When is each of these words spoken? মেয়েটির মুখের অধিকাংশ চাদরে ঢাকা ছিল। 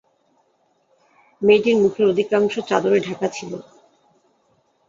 মেয়েটির 1.41 1.77
মুখের 1.77 2.05
অধিকাংশ 2.07 2.53
চাদরে 2.69 2.97
ঢাকা 3.07 3.27
ছিল। 3.27 3.51